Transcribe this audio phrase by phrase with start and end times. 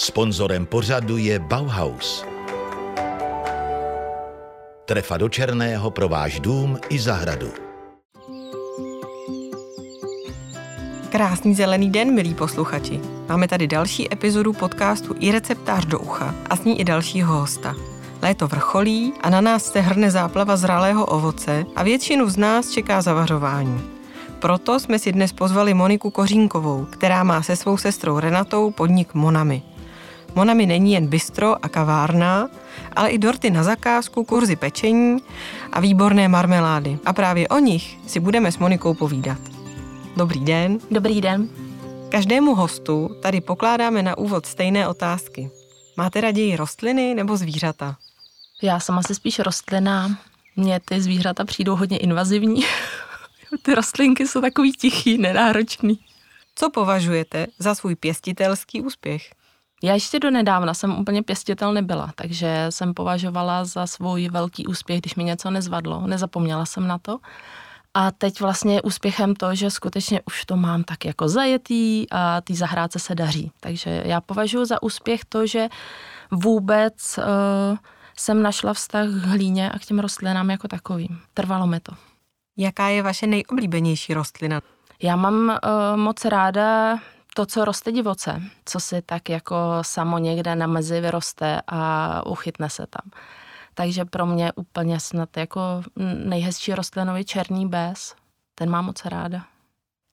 [0.00, 2.24] Sponzorem pořadu je Bauhaus.
[4.84, 7.52] Trefa do černého pro váš dům i zahradu.
[11.08, 13.00] Krásný zelený den, milí posluchači.
[13.28, 17.74] Máme tady další epizodu podcastu i receptář do ucha a s ní i dalšího hosta.
[18.22, 23.02] Léto vrcholí a na nás se hrne záplava zralého ovoce a většinu z nás čeká
[23.02, 24.00] zavařování.
[24.40, 29.62] Proto jsme si dnes pozvali Moniku Kořínkovou, která má se svou sestrou Renatou podnik Monami.
[30.34, 32.48] Monami není jen bistro a kavárna,
[32.96, 35.18] ale i dorty na zakázku, kurzy pečení
[35.72, 36.98] a výborné marmelády.
[37.04, 39.38] A právě o nich si budeme s Monikou povídat.
[40.16, 40.78] Dobrý den.
[40.90, 41.48] Dobrý den.
[42.08, 45.50] Každému hostu tady pokládáme na úvod stejné otázky.
[45.96, 47.96] Máte raději rostliny nebo zvířata?
[48.62, 50.18] Já jsem asi spíš rostlina.
[50.56, 52.64] Mně ty zvířata přijdou hodně invazivní.
[53.62, 55.98] ty rostlinky jsou takový tichý, nenáročný.
[56.54, 59.30] Co považujete za svůj pěstitelský úspěch?
[59.82, 65.00] Já ještě do nedávna jsem úplně pěstitel nebyla, takže jsem považovala za svůj velký úspěch,
[65.00, 66.06] když mi něco nezvadlo.
[66.06, 67.18] Nezapomněla jsem na to.
[67.94, 72.40] A teď vlastně je úspěchem to, že skutečně už to mám tak jako zajetý a
[72.40, 73.52] ty zahrádce se daří.
[73.60, 75.68] Takže já považuji za úspěch to, že
[76.30, 77.24] vůbec uh,
[78.16, 81.20] jsem našla vztah k hlíně a k těm rostlinám jako takovým.
[81.34, 81.92] Trvalo mi to.
[82.56, 84.60] Jaká je vaše nejoblíbenější rostlina?
[85.02, 86.98] Já mám uh, moc ráda
[87.34, 92.70] to, co roste divoce, co si tak jako samo někde na mezi vyroste a uchytne
[92.70, 93.10] se tam.
[93.74, 95.60] Takže pro mě úplně snad jako
[96.24, 98.14] nejhezčí rostlinou je černý bez.
[98.54, 99.44] Ten mám moc ráda.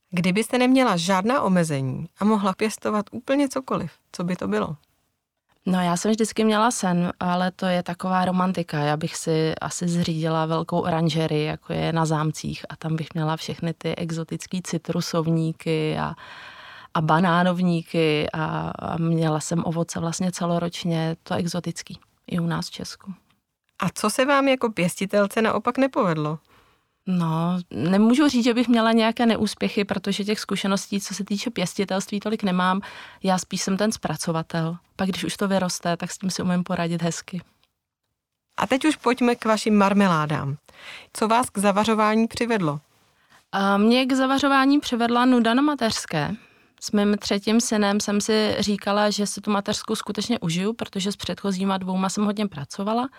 [0.10, 4.76] Kdybyste neměla žádná omezení a mohla pěstovat úplně cokoliv, co by to bylo?
[5.66, 8.80] No já jsem vždycky měla sen, ale to je taková romantika.
[8.80, 13.38] Já bych si asi zřídila velkou oranžery, jako je na zámcích a tam bych měla
[13.38, 16.16] všechny ty exotické citrusovníky a,
[16.98, 22.72] a banánovníky a, a měla jsem ovoce vlastně celoročně, to exotický, i u nás v
[22.72, 23.14] Česku.
[23.80, 26.40] A co se vám jako pěstitelce naopak nepovedlo?
[27.08, 32.20] No, nemůžu říct, že bych měla nějaké neúspěchy, protože těch zkušeností, co se týče pěstitelství,
[32.20, 32.82] tolik nemám.
[33.24, 34.78] Já spíš jsem ten zpracovatel.
[34.96, 37.42] Pak když už to vyroste, tak s tím si umím poradit hezky.
[38.58, 40.58] A teď už pojďme k vašim marmeládám.
[41.14, 42.80] Co vás k zavařování přivedlo?
[43.52, 46.36] A mě k zavařování přivedla nuda na mateřské.
[46.82, 51.16] S mým třetím synem jsem si říkala, že si tu mateřskou skutečně užiju, protože s
[51.16, 53.10] předchozíma dvouma jsem hodně pracovala.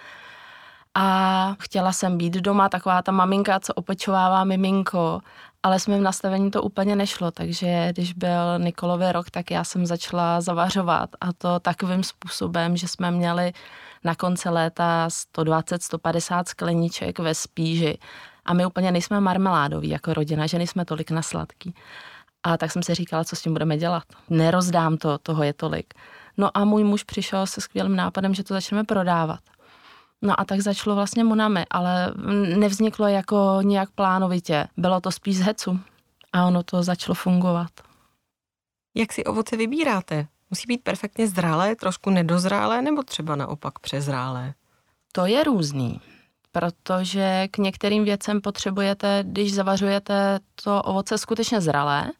[0.94, 5.20] A chtěla jsem být doma, taková ta maminka, co opečovává miminko,
[5.62, 9.86] ale s mým nastavením to úplně nešlo, takže když byl Nikolový rok, tak já jsem
[9.86, 13.52] začala zavařovat a to takovým způsobem, že jsme měli
[14.04, 17.98] na konci léta 120-150 skleniček ve spíži.
[18.44, 21.74] A my úplně nejsme marmeládoví jako rodina, že nejsme tolik na sladký.
[22.42, 24.04] A tak jsem si říkala, co s tím budeme dělat.
[24.30, 25.94] Nerozdám to, toho je tolik.
[26.36, 29.40] No a můj muž přišel se skvělým nápadem, že to začneme prodávat.
[30.22, 32.14] No a tak začalo vlastně Monami, ale
[32.56, 34.68] nevzniklo jako nějak plánovitě.
[34.76, 35.80] Bylo to spíš z hecu
[36.32, 37.70] a ono to začalo fungovat.
[38.94, 40.26] Jak si ovoce vybíráte?
[40.50, 44.54] Musí být perfektně zralé, trošku nedozrálé nebo třeba naopak přezrálé?
[45.12, 46.00] To je různý,
[46.52, 52.10] protože k některým věcem potřebujete, když zavařujete to ovoce skutečně zralé,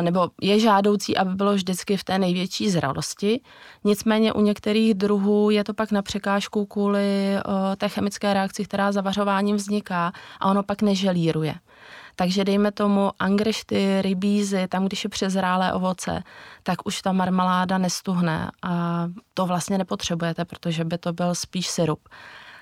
[0.00, 3.40] nebo je žádoucí, aby bylo vždycky v té největší zralosti.
[3.84, 7.36] Nicméně u některých druhů je to pak na překážku kvůli
[7.76, 11.54] té chemické reakci, která zavařováním vzniká a ono pak neželíruje.
[12.16, 16.22] Takže dejme tomu angrešty, rybízy, tam, když je přezrálé ovoce,
[16.62, 19.04] tak už ta marmeláda nestuhne a
[19.34, 22.08] to vlastně nepotřebujete, protože by to byl spíš syrup.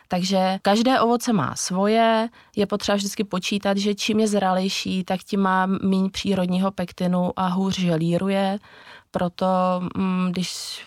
[0.09, 5.41] Takže každé ovoce má svoje, je potřeba vždycky počítat, že čím je zralejší, tak tím
[5.41, 8.59] má méně přírodního pektinu a hůř želíruje.
[9.11, 9.47] Proto
[9.97, 10.81] mm, když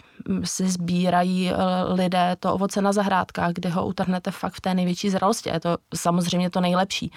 [0.44, 1.56] si sbírají eh,
[1.94, 5.50] lidé to ovoce na zahrádkách, kde ho utrhnete fakt v té největší zralosti.
[5.50, 7.12] Je to samozřejmě to nejlepší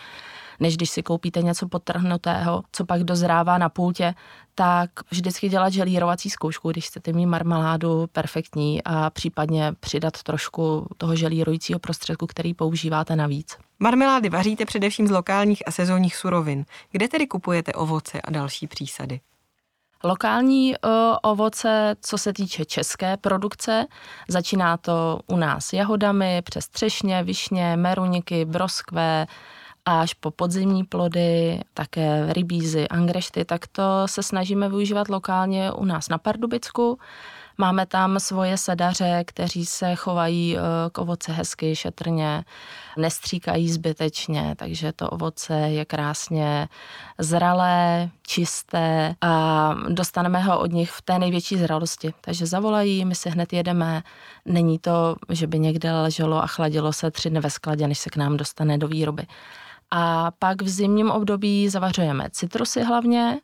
[0.63, 4.15] než když si koupíte něco potrhnutého, co pak dozrává na pultě,
[4.55, 11.17] tak vždycky dělat želírovací zkoušku, když chcete mít marmeládu perfektní a případně přidat trošku toho
[11.17, 13.57] želírujícího prostředku, který používáte navíc.
[13.79, 16.65] Marmelády vaříte především z lokálních a sezónních surovin.
[16.91, 19.21] Kde tedy kupujete ovoce a další přísady?
[20.05, 20.91] Lokální uh,
[21.23, 23.87] ovoce, co se týče české produkce,
[24.29, 29.27] začíná to u nás jahodami, přes třešně, višně, meruňky, broskve,
[29.87, 36.09] až po podzimní plody, také rybízy, angrešty, tak to se snažíme využívat lokálně u nás
[36.09, 36.99] na Pardubicku.
[37.59, 40.61] Máme tam svoje sedaře, kteří se chovají eh,
[40.93, 42.45] k ovoce hezky, šetrně,
[42.97, 46.69] nestříkají zbytečně, takže to ovoce je krásně
[47.19, 52.15] zralé, čisté a dostaneme ho od nich v té největší zralosti.
[52.21, 54.03] Takže zavolají, my si hned jedeme.
[54.45, 58.11] Není to, že by někde leželo a chladilo se tři dny ve skladě, než se
[58.11, 59.27] k nám dostane do výroby.
[59.95, 63.41] A pak v zimním období zavařujeme citrusy hlavně,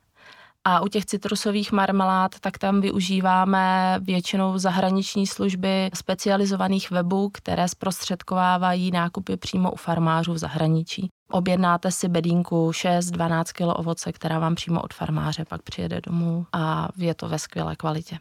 [0.63, 8.91] a u těch citrusových marmelád, tak tam využíváme většinou zahraniční služby specializovaných webů, které zprostředkovávají
[8.91, 11.09] nákupy přímo u farmářů v zahraničí.
[11.31, 16.87] Objednáte si bedínku 6-12 kg ovoce, která vám přímo od farmáře pak přijede domů a
[16.97, 18.19] je to ve skvělé kvalitě.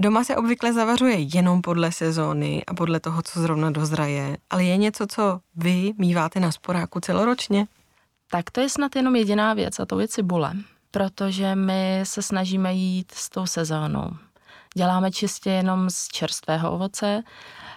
[0.00, 4.76] Doma se obvykle zavařuje jenom podle sezóny a podle toho, co zrovna dozraje, ale je
[4.76, 7.66] něco, co vy míváte na sporáku celoročně?
[8.30, 10.54] Tak to je snad jenom jediná věc a to je cibule
[10.94, 14.10] protože my se snažíme jít s tou sezónou.
[14.74, 17.22] Děláme čistě jenom z čerstvého ovoce.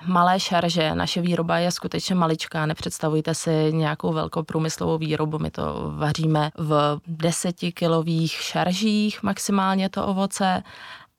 [0.06, 5.92] Malé šarže, naše výroba je skutečně maličká, nepředstavujte si nějakou velkou průmyslovou výrobu, my to
[5.96, 10.64] vaříme v desetikilových šaržích maximálně to ovoce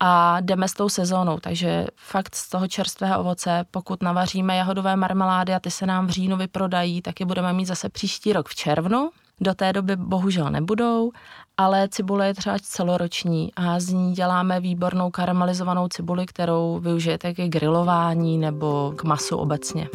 [0.01, 5.55] a jdeme s tou sezónou, takže fakt z toho čerstvého ovoce, pokud navaříme jahodové marmelády
[5.55, 8.55] a ty se nám v říjnu vyprodají, tak je budeme mít zase příští rok v
[8.55, 9.11] červnu,
[9.41, 11.13] do té doby bohužel nebudou,
[11.57, 17.37] ale cibule je třeba celoroční a z ní děláme výbornou karamelizovanou cibuli, kterou využijete k
[17.37, 19.89] grilování nebo k masu obecně.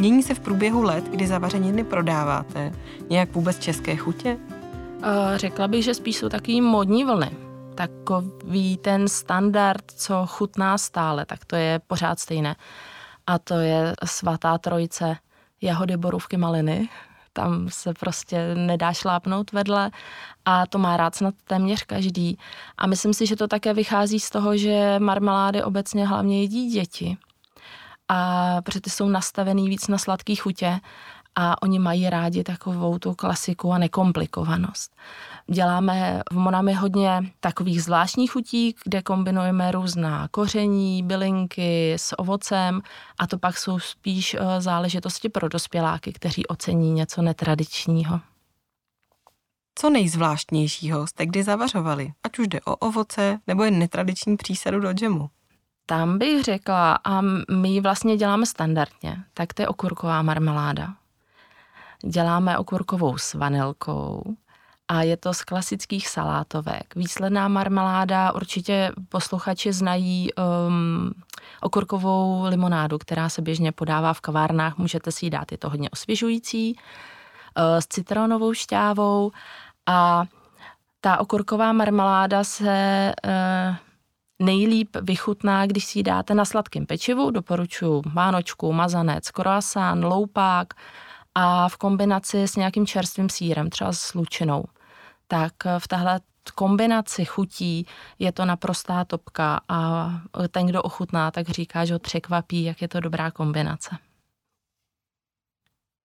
[0.00, 2.72] Mění se v průběhu let, kdy zavařeniny prodáváte,
[3.10, 4.36] nějak vůbec české chutě?
[4.36, 5.06] Uh,
[5.36, 7.30] řekla bych, že spíš jsou takový modní vlny
[7.86, 12.56] takový ten standard, co chutná stále, tak to je pořád stejné.
[13.26, 15.16] A to je svatá trojice
[15.62, 16.88] jahody, borůvky, maliny.
[17.32, 19.90] Tam se prostě nedá šlápnout vedle
[20.44, 22.38] a to má rád snad téměř každý.
[22.78, 27.16] A myslím si, že to také vychází z toho, že marmelády obecně hlavně jedí děti.
[28.12, 30.80] A protože ty jsou nastavený víc na sladký chutě
[31.36, 34.96] a oni mají rádi takovou tu klasiku a nekomplikovanost.
[35.46, 42.80] Děláme v Monami hodně takových zvláštních chutí, kde kombinujeme různá koření, bylinky s ovocem
[43.18, 48.20] a to pak jsou spíš eh, záležitosti pro dospěláky, kteří ocení něco netradičního.
[49.74, 54.92] Co nejzvláštnějšího jste kdy zavařovali, ať už jde o ovoce nebo jen netradiční přísadu do
[54.92, 55.30] džemu?
[55.90, 57.20] Tam bych řekla, a
[57.50, 60.94] my ji vlastně děláme standardně, tak to je okurková marmeláda.
[62.04, 64.36] Děláme okurkovou s vanilkou,
[64.88, 66.94] a je to z klasických salátovek.
[66.96, 71.10] Výsledná marmeláda, určitě posluchači znají um,
[71.60, 75.90] okurkovou limonádu, která se běžně podává v kavárnách, můžete si ji dát, je to hodně
[75.90, 79.30] osvěžující, uh, s citronovou šťávou
[79.86, 80.24] a
[81.00, 83.76] ta okurková marmeláda se uh,
[84.40, 90.74] nejlíp vychutná, když si ji dáte na sladkém pečivu, doporučuji vánočku, mazanec, croissant, loupák
[91.34, 94.64] a v kombinaci s nějakým čerstvým sírem, třeba s lučinou
[95.30, 96.20] tak v tahle
[96.54, 97.86] kombinaci chutí
[98.18, 100.10] je to naprostá topka a
[100.50, 103.96] ten, kdo ochutná, tak říká, že ho překvapí, jak je to dobrá kombinace.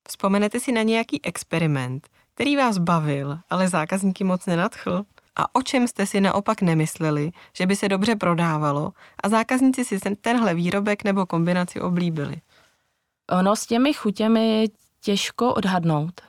[0.07, 5.05] Vzpomenete si na nějaký experiment, který vás bavil, ale zákazníky moc nenadchl?
[5.35, 8.91] A o čem jste si naopak nemysleli, že by se dobře prodávalo
[9.23, 12.35] a zákazníci si tenhle výrobek nebo kombinaci oblíbili?
[13.31, 14.67] Ono s těmi chutěmi
[15.01, 16.21] těžko odhadnout.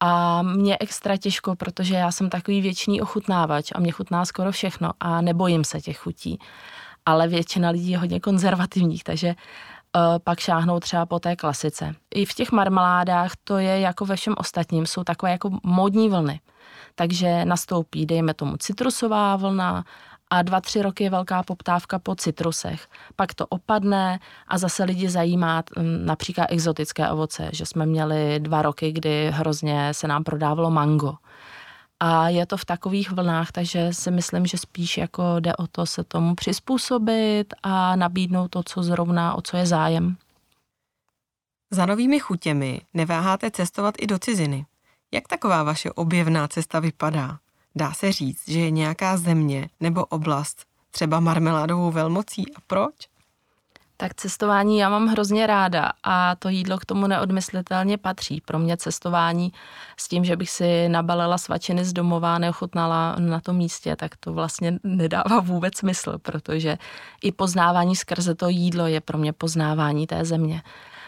[0.00, 4.90] A mě extra těžko, protože já jsem takový věčný ochutnávač a mě chutná skoro všechno
[5.00, 6.38] a nebojím se těch chutí.
[7.06, 9.34] Ale většina lidí je hodně konzervativních, takže
[10.24, 11.94] pak šáhnou třeba po té klasice.
[12.14, 16.40] I v těch marmeládách to je jako ve všem ostatním, jsou takové jako modní vlny.
[16.94, 19.84] Takže nastoupí, dejme tomu, citrusová vlna
[20.30, 22.86] a dva, tři roky je velká poptávka po citrusech.
[23.16, 28.62] Pak to opadne a zase lidi zajímá mm, například exotické ovoce, že jsme měli dva
[28.62, 31.14] roky, kdy hrozně se nám prodávalo mango.
[32.06, 35.86] A je to v takových vlnách, takže si myslím, že spíš jako jde o to
[35.86, 40.16] se tomu přizpůsobit a nabídnout to, co zrovna, o co je zájem.
[41.70, 44.66] Za novými chutěmi neváháte cestovat i do ciziny.
[45.12, 47.38] Jak taková vaše objevná cesta vypadá?
[47.74, 52.94] Dá se říct, že je nějaká země nebo oblast třeba marmeládovou velmocí a proč?
[53.96, 58.40] Tak cestování já mám hrozně ráda a to jídlo k tomu neodmyslitelně patří.
[58.40, 59.52] Pro mě cestování
[59.96, 64.32] s tím, že bych si nabalila svačiny z domova neochutnala na tom místě, tak to
[64.32, 66.78] vlastně nedává vůbec smysl, protože
[67.22, 70.62] i poznávání skrze to jídlo je pro mě poznávání té země.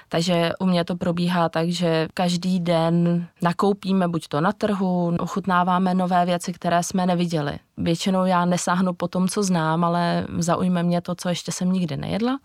[0.08, 5.94] Takže u mě to probíhá tak, že každý den nakoupíme buď to na trhu, ochutnáváme
[5.94, 7.58] nové věci, které jsme neviděli.
[7.76, 11.96] Většinou já nesáhnu po tom, co znám, ale zaujme mě to, co ještě jsem nikdy
[11.96, 12.38] nejedla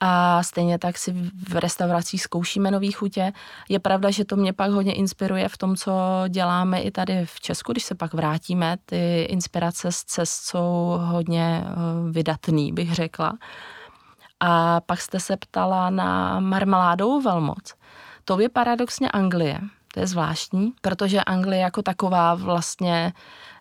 [0.00, 1.12] a stejně tak si
[1.48, 3.32] v restauracích zkoušíme nový chutě.
[3.68, 5.92] Je pravda, že to mě pak hodně inspiruje v tom, co
[6.28, 8.76] děláme i tady v Česku, když se pak vrátíme.
[8.86, 11.72] Ty inspirace z cest jsou hodně eh,
[12.10, 13.32] vydatný, bych řekla.
[14.40, 17.74] A pak jste se ptala na marmeládovou velmoc.
[18.24, 19.60] To je paradoxně Anglie.
[19.94, 23.12] To je zvláštní, protože Anglie jako taková vlastně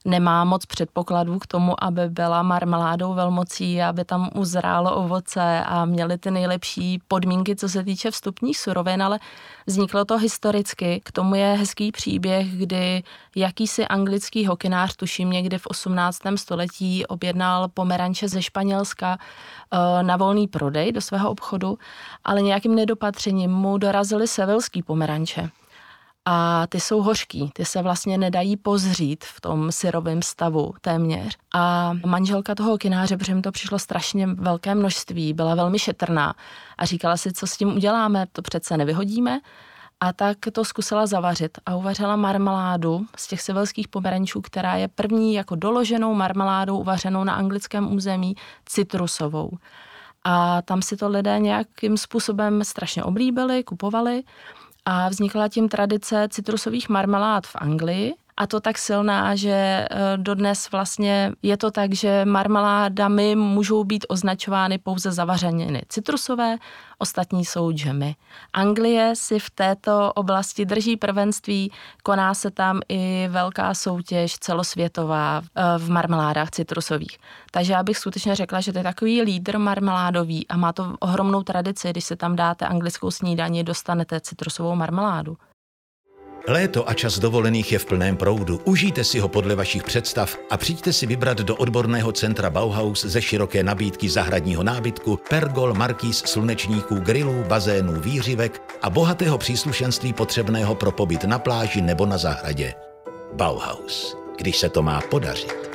[0.05, 6.17] nemá moc předpokladů k tomu, aby byla marmeládou velmocí, aby tam uzrálo ovoce a měli
[6.17, 9.19] ty nejlepší podmínky, co se týče vstupních surovin, ale
[9.67, 11.01] vzniklo to historicky.
[11.05, 13.03] K tomu je hezký příběh, kdy
[13.35, 16.19] jakýsi anglický hokinář, tuším někdy v 18.
[16.35, 21.77] století, objednal pomeranče ze Španělska eh, na volný prodej do svého obchodu,
[22.23, 25.49] ale nějakým nedopatřením mu dorazily sevilský pomeranče
[26.25, 31.37] a ty jsou hořký, ty se vlastně nedají pozřít v tom syrovém stavu téměř.
[31.53, 36.35] A manželka toho kináře, protože mi to přišlo strašně velké množství, byla velmi šetrná
[36.77, 39.39] a říkala si, co s tím uděláme, to přece nevyhodíme.
[39.99, 45.33] A tak to zkusila zavařit a uvařila marmeládu z těch sevelských pomerančů, která je první
[45.33, 49.51] jako doloženou marmeládou uvařenou na anglickém území citrusovou.
[50.23, 54.23] A tam si to lidé nějakým způsobem strašně oblíbili, kupovali
[54.85, 58.13] a vznikla tím tradice citrusových marmelád v Anglii.
[58.37, 59.87] A to tak silná, že eh,
[60.17, 66.57] dodnes vlastně je to tak, že marmeládami můžou být označovány pouze zavařeniny citrusové,
[66.97, 68.15] ostatní jsou džemy.
[68.53, 71.71] Anglie si v této oblasti drží prvenství,
[72.03, 77.17] koná se tam i velká soutěž celosvětová eh, v marmeládách citrusových.
[77.51, 81.43] Takže já bych skutečně řekla, že to je takový lídr marmeládový a má to ohromnou
[81.43, 85.37] tradici, když se tam dáte anglickou snídaní, dostanete citrusovou marmeládu.
[86.47, 88.61] Léto a čas dovolených je v plném proudu.
[88.65, 93.21] Užijte si ho podle vašich představ a přijďte si vybrat do odborného centra Bauhaus ze
[93.21, 100.91] široké nabídky zahradního nábytku, pergol, markýz, slunečníků, grilů, bazénů, výřivek a bohatého příslušenství potřebného pro
[100.91, 102.73] pobyt na pláži nebo na zahradě.
[103.33, 104.17] Bauhaus.
[104.37, 105.69] Když se to má podařit.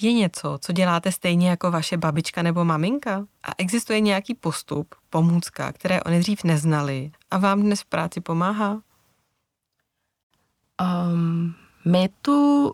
[0.00, 3.26] Je něco, co děláte stejně jako vaše babička nebo maminka?
[3.42, 8.80] A existuje nějaký postup, pomůcka, které oni dřív neznali a vám dnes v práci pomáhá?
[10.82, 11.54] Um,
[11.84, 12.72] my tu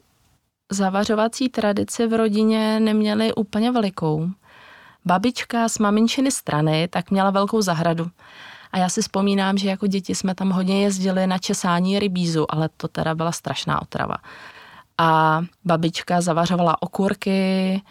[0.71, 4.29] zavařovací tradici v rodině neměli úplně velikou.
[5.05, 8.11] Babička z maminčiny strany tak měla velkou zahradu.
[8.73, 12.69] A já si vzpomínám, že jako děti jsme tam hodně jezdili na česání rybízu, ale
[12.77, 14.17] to teda byla strašná otrava.
[14.99, 17.83] A babička zavařovala okurky,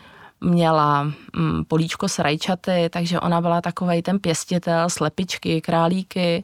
[0.42, 6.44] měla mm, políčko s rajčaty, takže ona byla takovej ten pěstitel, slepičky, králíky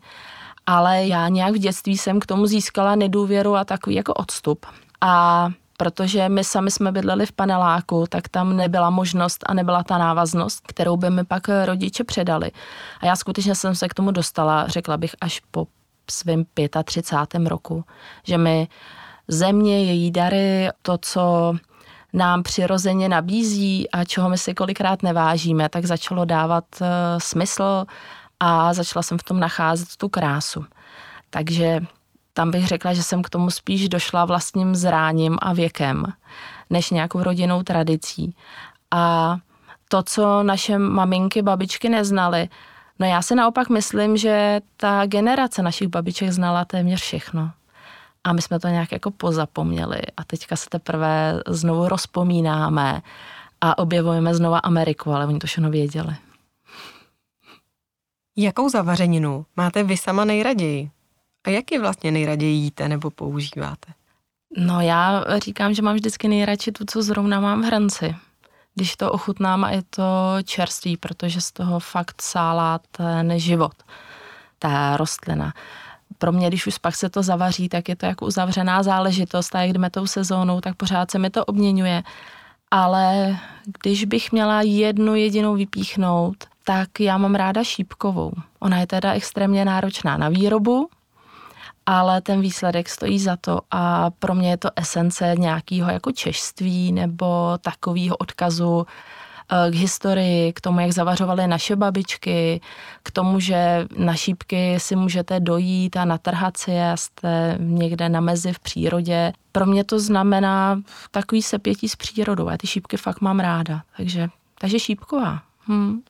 [0.65, 4.65] ale já nějak v dětství jsem k tomu získala nedůvěru a takový jako odstup.
[5.01, 9.97] A protože my sami jsme bydleli v paneláku, tak tam nebyla možnost a nebyla ta
[9.97, 12.51] návaznost, kterou by mi pak rodiče předali.
[13.01, 15.67] A já skutečně jsem se k tomu dostala, řekla bych, až po
[16.11, 16.43] svém
[16.83, 17.47] 35.
[17.47, 17.83] roku,
[18.23, 18.67] že mi
[19.27, 21.53] země, její dary, to, co
[22.13, 27.85] nám přirozeně nabízí a čeho my si kolikrát nevážíme, tak začalo dávat uh, smysl
[28.47, 30.65] a začala jsem v tom nacházet tu krásu.
[31.29, 31.79] Takže
[32.33, 36.05] tam bych řekla, že jsem k tomu spíš došla vlastním zráním a věkem,
[36.69, 38.35] než nějakou rodinnou tradicí.
[38.91, 39.37] A
[39.87, 42.49] to, co naše maminky, babičky neznaly,
[42.99, 47.51] no já si naopak myslím, že ta generace našich babiček znala téměř všechno.
[48.23, 53.01] A my jsme to nějak jako pozapomněli a teďka se teprve znovu rozpomínáme
[53.61, 56.15] a objevujeme znova Ameriku, ale oni to všechno věděli.
[58.37, 60.89] Jakou zavařeninu máte vy sama nejraději?
[61.47, 63.93] A jak ji vlastně nejraději jíte nebo používáte?
[64.57, 68.15] No já říkám, že mám vždycky nejradši tu, co zrovna mám v hrnci.
[68.75, 70.03] Když to ochutnám a je to
[70.43, 73.73] čerstvý, protože z toho fakt sálá ten život,
[74.59, 75.53] ta rostlina.
[76.17, 79.61] Pro mě, když už pak se to zavaří, tak je to jako uzavřená záležitost a
[79.61, 82.03] jak jdeme tou sezónou, tak pořád se mi to obměňuje.
[82.71, 83.37] Ale
[83.81, 86.35] když bych měla jednu jedinou vypíchnout,
[86.67, 88.31] tak já mám ráda šípkovou.
[88.59, 90.89] Ona je teda extrémně náročná na výrobu,
[91.85, 96.91] ale ten výsledek stojí za to a pro mě je to esence nějakého jako češství
[96.91, 102.61] nebo takového odkazu eh, k historii, k tomu, jak zavařovaly naše babičky,
[103.03, 108.21] k tomu, že na šípky si můžete dojít a natrhat si je, jste někde na
[108.21, 109.33] mezi v přírodě.
[109.51, 110.81] Pro mě to znamená
[111.11, 112.49] takový sepětí s přírodou.
[112.49, 114.29] Já ty šípky fakt mám ráda, takže,
[114.59, 115.41] takže šípková.
[115.67, 116.01] Hmm.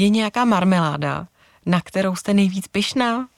[0.00, 1.26] Je nějaká marmeláda,
[1.66, 3.28] na kterou jste nejvíc pyšná?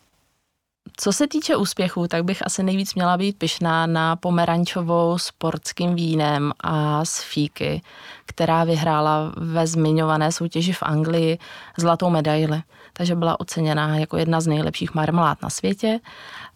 [0.97, 6.52] Co se týče úspěchů, tak bych asi nejvíc měla být pyšná na pomerančovou sportským vínem
[6.61, 7.83] a z fíky,
[8.26, 11.38] která vyhrála ve zmiňované soutěži v Anglii
[11.78, 12.62] zlatou medaili.
[12.92, 16.00] Takže byla oceněná jako jedna z nejlepších marmelád na světě,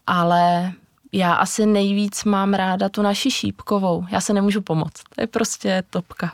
[0.07, 0.73] ale
[1.13, 4.07] já asi nejvíc mám ráda tu naši šípkovou.
[4.11, 5.03] Já se nemůžu pomoct.
[5.15, 6.33] To je prostě topka.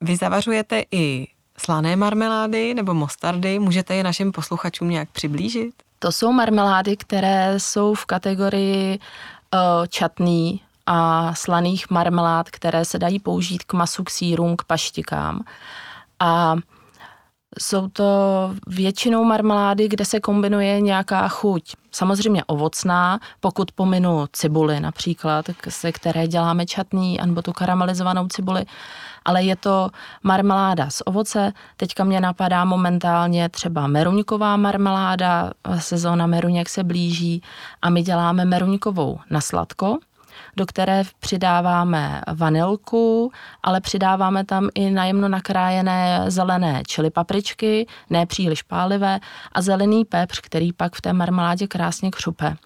[0.00, 1.26] Vy zavařujete i
[1.66, 3.58] slané marmelády nebo mostardy.
[3.58, 5.74] Můžete je našim posluchačům nějak přiblížit?
[5.98, 13.18] To jsou marmelády, které jsou v kategorii uh, čatný a slaných marmelád, které se dají
[13.18, 15.44] použít k masu, k sírům, k paštikám.
[16.20, 16.56] A
[17.60, 18.04] jsou to
[18.66, 21.74] většinou marmelády, kde se kombinuje nějaká chuť.
[21.92, 28.66] Samozřejmě ovocná, pokud pominu cibuli například, se které děláme čatný, anebo tu karamelizovanou cibuli,
[29.24, 29.90] ale je to
[30.22, 31.52] marmeláda z ovoce.
[31.76, 37.42] Teďka mě napadá momentálně třeba meruňková marmeláda, sezóna meruněk se blíží
[37.82, 39.98] a my děláme meruňkovou na sladko,
[40.56, 43.32] do které přidáváme vanilku,
[43.62, 49.20] ale přidáváme tam i najemno nakrájené zelené čili papričky, ne příliš pálivé,
[49.52, 52.56] a zelený pepř, který pak v té marmeládě krásně křupe.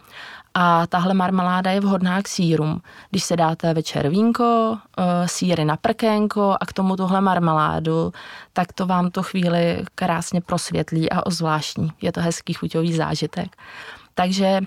[0.55, 2.83] A tahle marmeláda je vhodná k sírům.
[3.11, 8.13] Když se dáte večer vínko, eh, síry na prkénko a k tomu tuhle marmeládu,
[8.53, 11.93] tak to vám to chvíli krásně prosvětlí a ozvláštní.
[12.03, 13.57] Je to hezký chuťový zážitek.
[14.15, 14.61] Takže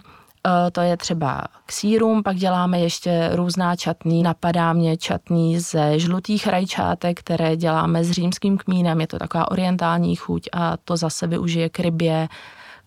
[0.72, 4.24] to je třeba k sírům, pak děláme ještě různá čatný.
[4.24, 9.02] Napadá mě čatný ze žlutých rajčátek, které děláme s římským kmínem.
[9.02, 12.28] Je to taková orientální chuť a to zase využije k rybě,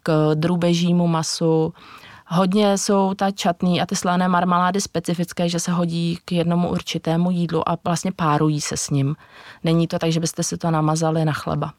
[0.02, 1.74] k drůbežímu masu,
[2.28, 7.30] Hodně jsou ta čatný a ty slané marmelády specifické, že se hodí k jednomu určitému
[7.30, 9.16] jídlu a vlastně párují se s ním.
[9.64, 11.72] Není to tak, že byste si to namazali na chleba.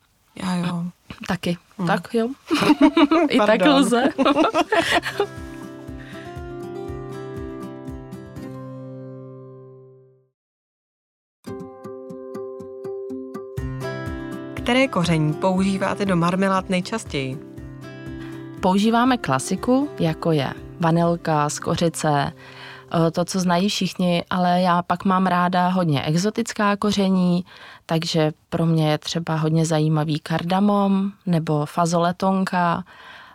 [0.44, 0.84] Já jo.
[1.28, 1.58] Taky.
[1.78, 1.88] Hmm.
[1.88, 2.28] Tak jo.
[3.30, 4.04] I tak lze.
[14.68, 17.38] Které koření používáte do marmelád nejčastěji?
[18.62, 22.34] Používáme klasiku, jako je vanilka, skořice,
[23.08, 27.46] eh, to, co znají všichni, ale já pak mám ráda hodně exotická koření,
[27.86, 32.84] takže pro mě je třeba hodně zajímavý kardamom nebo fazoletonka.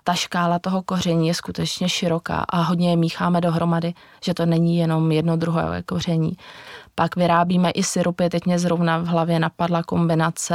[0.05, 4.77] Ta škála toho koření je skutečně široká a hodně je mícháme dohromady, že to není
[4.77, 6.37] jenom jedno druhé koření.
[6.95, 10.55] Pak vyrábíme i syrupy, teď mě zrovna v hlavě napadla kombinace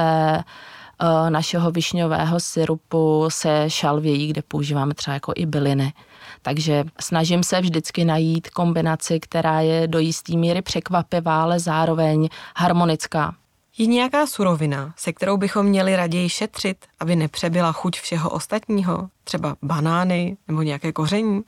[1.02, 5.94] Eh, našeho višňového syrupu se šalvějí, kde používáme třeba jako i byliny.
[6.42, 13.36] Takže snažím se vždycky najít kombinaci, která je do jisté míry překvapivá, ale zároveň harmonická.
[13.78, 19.10] Je nějaká surovina, se kterou bychom měli raději šetřit, aby nepřebyla chuť všeho ostatního?
[19.24, 21.42] Třeba banány nebo nějaké koření?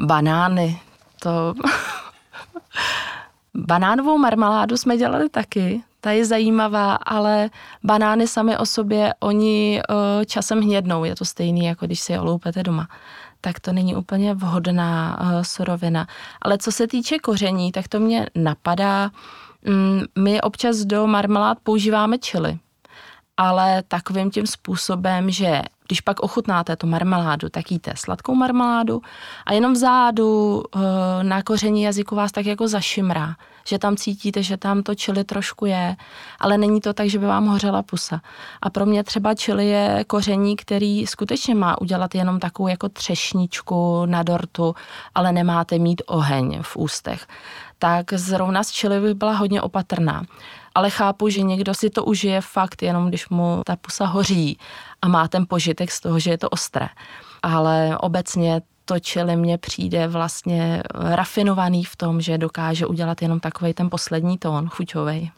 [0.00, 0.80] Banány,
[1.22, 1.54] to...
[3.54, 7.50] Banánovou marmeládu jsme dělali taky, ta je zajímavá, ale
[7.84, 12.20] banány sami o sobě, oni uh, časem hnědnou, je to stejný, jako když si je
[12.20, 12.88] oloupete doma
[13.40, 16.06] tak to není úplně vhodná uh, surovina.
[16.42, 19.10] Ale co se týče koření, tak to mě napadá,
[20.18, 22.58] my občas do marmelád používáme čili,
[23.36, 29.02] ale takovým tím způsobem, že když pak ochutnáte tu marmeládu, tak jíte sladkou marmeládu
[29.46, 30.82] a jenom vzadu uh,
[31.22, 33.34] na koření jazyku vás tak jako zašimrá
[33.68, 35.96] že tam cítíte, že tam to čili trošku je,
[36.40, 38.20] ale není to tak, že by vám hořela pusa.
[38.62, 44.06] A pro mě třeba čili je koření, který skutečně má udělat jenom takovou jako třešničku
[44.06, 44.74] na dortu,
[45.14, 47.26] ale nemáte mít oheň v ústech.
[47.78, 50.22] Tak zrovna s čili bych byla hodně opatrná
[50.76, 54.58] ale chápu, že někdo si to užije fakt jenom, když mu ta pusa hoří
[55.02, 56.88] a má ten požitek z toho, že je to ostré.
[57.42, 63.74] Ale obecně to čili mně přijde vlastně rafinovaný v tom, že dokáže udělat jenom takový
[63.74, 65.30] ten poslední tón, chuťovej.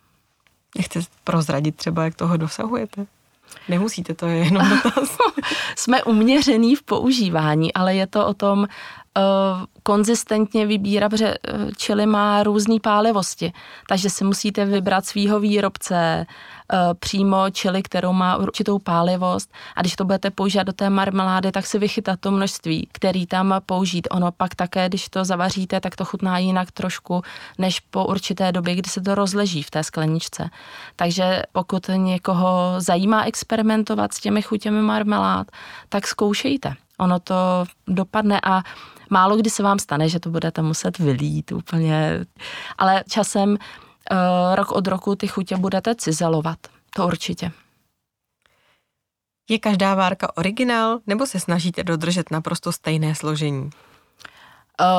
[0.77, 3.07] Nechce prozradit třeba, jak toho dosahujete?
[3.69, 5.17] Nemusíte, to je jenom dotaz.
[5.77, 8.67] Jsme uměřený v používání, ale je to o tom
[9.83, 13.53] konzistentně vybírat, protože uh, čili má různé pálivosti,
[13.89, 16.27] takže si musíte vybrat svýho výrobce,
[16.73, 21.53] uh, přímo čili, kterou má určitou pálivost a když to budete používat do té marmelády,
[21.53, 24.09] tak si vychytat to množství, který tam použít.
[24.11, 27.23] Ono pak také, když to zavaříte, tak to chutná jinak trošku,
[27.59, 30.51] než po určité době, kdy se to rozleží v té skleničce.
[30.97, 35.47] Takže pokud někoho zajímá experimentovat s těmi chutěmi marmelád,
[35.89, 36.75] tak zkoušejte.
[36.99, 38.63] Ono to dopadne a
[39.11, 42.25] málo kdy se vám stane, že to budete muset vylít úplně,
[42.79, 43.57] ale časem uh,
[44.55, 46.59] rok od roku ty chutě budete cizelovat.
[46.95, 47.53] To určitě.
[49.51, 53.63] Je každá várka originál, nebo se snažíte dodržet naprosto stejné složení?
[53.63, 53.71] Uh,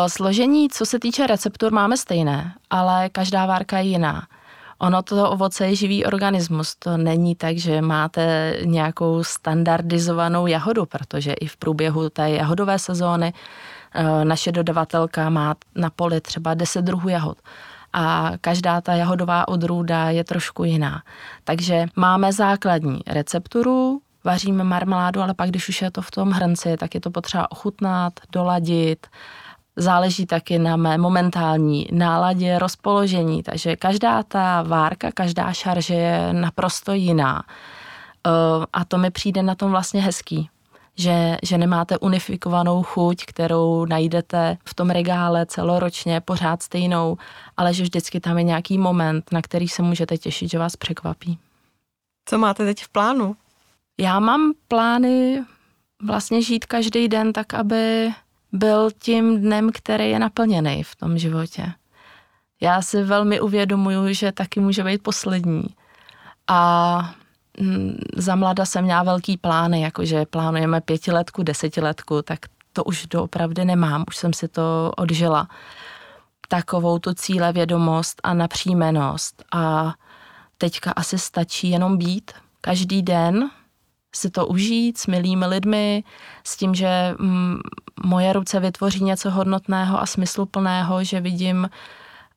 [0.08, 4.28] složení, co se týče receptur, máme stejné, ale každá várka je jiná.
[4.80, 11.34] Ono to ovoce je živý organismus, to není tak, že máte nějakou standardizovanou jahodu, protože
[11.34, 17.10] i v průběhu té jahodové sezóny uh, naše dodavatelka má na poli třeba 10 druhů
[17.10, 17.38] jahod
[17.94, 21.04] a každá ta jahodová odrůda je trošku jiná.
[21.44, 26.78] Takže máme základní recepturu, vaříme marmeládu, ale pak, když už je to v tom hrnci,
[26.78, 29.08] tak je to potřeba ochutnat, doladit.
[29.80, 36.94] Záleží taky na mé momentální náladě, rozpoložení, takže každá ta várka, každá šarže je naprosto
[36.94, 37.44] jiná.
[38.74, 40.50] A to mi přijde na tom vlastně hezký,
[40.96, 47.18] že, že nemáte unifikovanou chuť, kterou najdete v tom regále celoročně, pořád stejnou,
[47.58, 51.40] ale že vždycky tam je nějaký moment, na který se můžete těšit, že vás překvapí.
[52.30, 53.36] Co máte teď v plánu?
[54.00, 55.44] Já mám plány
[56.04, 58.10] vlastně žít každý den tak, aby
[58.52, 61.74] byl tím dnem, který je naplněný v tom životě.
[62.62, 65.64] Já si velmi uvědomuju, že taky může být poslední.
[66.48, 67.14] A
[67.60, 72.40] mm, za mlada jsem měla velký plány, jakože plánujeme pětiletku, desetiletku, tak
[72.74, 75.48] to už doopravdy nemám, už jsem si to odžila.
[76.48, 79.94] Takovou tu cílevědomost a napříjmenost a
[80.58, 82.32] teďka asi stačí jenom být
[82.62, 83.50] každý den
[84.16, 86.04] si to užít s milými lidmi,
[86.44, 87.60] s tím, že mm,
[88.04, 91.70] moje ruce vytvoří něco hodnotného a smysluplného, že vidím,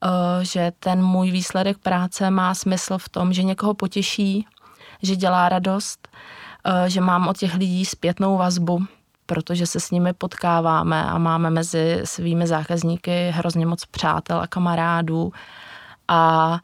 [0.05, 0.11] uh,
[0.43, 4.47] že ten můj výsledek práce má smysl v tom, že někoho potěší,
[5.03, 6.09] že dělá radost,
[6.67, 8.85] uh, že mám od těch lidí zpětnou vazbu,
[9.27, 15.33] protože se s nimi potkáváme a máme mezi svými zákazníky hrozně moc přátel a kamarádů
[16.09, 16.59] a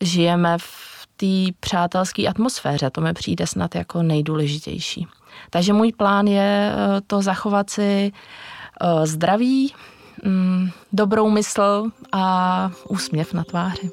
[0.00, 0.91] žijeme v
[1.22, 2.90] té přátelské atmosféře.
[2.90, 5.06] To mi přijde snad jako nejdůležitější.
[5.50, 9.74] Takže můj plán je eh, to zachovat si eh, zdraví,
[10.24, 13.90] mm, dobrou mysl a úsměv na tváři.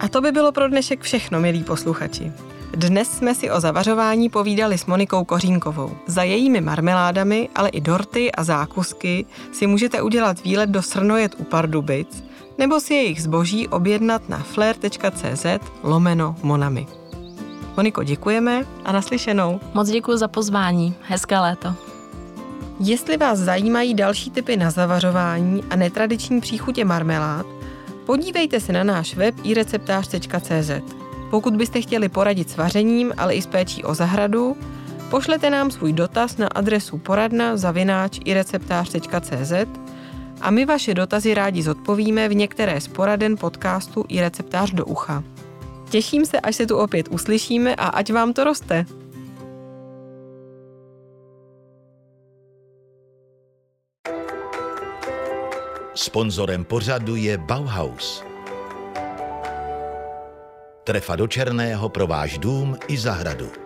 [0.00, 2.32] A to by bylo pro dnešek všechno, milí posluchači.
[2.76, 5.96] Dnes jsme si o zavařování povídali s Monikou Kořínkovou.
[6.06, 11.44] Za jejími marmeládami, ale i dorty a zákusky si můžete udělat výlet do Srnojet u
[11.44, 12.24] Pardubic,
[12.58, 15.46] nebo si jejich zboží objednat na flair.cz
[15.82, 16.86] lomeno Monami.
[17.76, 19.60] Moniko, děkujeme a naslyšenou.
[19.74, 20.94] Moc děkuji za pozvání.
[21.02, 21.74] Hezké léto.
[22.80, 27.46] Jestli vás zajímají další typy na zavařování a netradiční příchutě marmelád,
[28.06, 30.70] podívejte se na náš web ireceptář.cz.
[31.30, 34.56] Pokud byste chtěli poradit s vařením, ale i s péčí o zahradu,
[35.10, 39.52] pošlete nám svůj dotaz na adresu poradna zavináč ireceptář.cz
[40.40, 45.24] a my vaše dotazy rádi zodpovíme v některé z poraden podcastu i receptář do ucha.
[45.90, 48.86] Těším se, až se tu opět uslyšíme a ať vám to roste.
[55.94, 58.24] Sponzorem pořadu je Bauhaus.
[60.84, 63.65] Trefa do černého pro váš dům i zahradu.